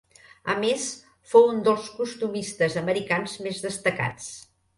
A 0.51 0.53
més, 0.61 0.85
fou 1.33 1.45
un 1.49 1.59
dels 1.67 1.89
costumistes 1.99 2.79
americans 2.83 3.37
més 3.49 3.61
destacats. 3.69 4.33